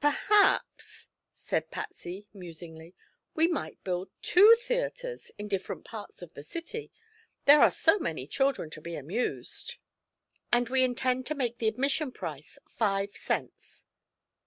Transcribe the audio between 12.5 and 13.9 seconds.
five cents."